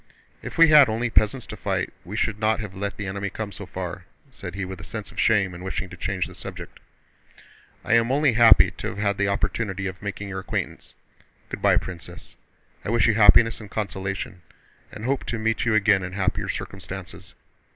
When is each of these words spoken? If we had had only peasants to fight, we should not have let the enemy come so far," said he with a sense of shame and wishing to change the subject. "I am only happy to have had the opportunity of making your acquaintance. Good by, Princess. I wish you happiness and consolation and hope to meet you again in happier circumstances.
If 0.41 0.57
we 0.57 0.69
had 0.69 0.77
had 0.77 0.89
only 0.89 1.11
peasants 1.11 1.45
to 1.45 1.55
fight, 1.55 1.93
we 2.03 2.17
should 2.17 2.39
not 2.39 2.59
have 2.59 2.73
let 2.73 2.97
the 2.97 3.05
enemy 3.05 3.29
come 3.29 3.51
so 3.51 3.67
far," 3.67 4.05
said 4.31 4.55
he 4.55 4.65
with 4.65 4.81
a 4.81 4.83
sense 4.83 5.11
of 5.11 5.19
shame 5.19 5.53
and 5.53 5.63
wishing 5.63 5.89
to 5.89 5.95
change 5.95 6.25
the 6.25 6.33
subject. 6.33 6.79
"I 7.85 7.93
am 7.93 8.11
only 8.11 8.33
happy 8.33 8.71
to 8.71 8.87
have 8.87 8.97
had 8.97 9.19
the 9.19 9.27
opportunity 9.27 9.85
of 9.85 10.01
making 10.01 10.29
your 10.29 10.39
acquaintance. 10.39 10.95
Good 11.49 11.61
by, 11.61 11.77
Princess. 11.77 12.33
I 12.83 12.89
wish 12.89 13.05
you 13.05 13.13
happiness 13.13 13.59
and 13.59 13.69
consolation 13.69 14.41
and 14.91 15.05
hope 15.05 15.23
to 15.25 15.37
meet 15.37 15.65
you 15.65 15.75
again 15.75 16.01
in 16.01 16.13
happier 16.13 16.49
circumstances. 16.49 17.35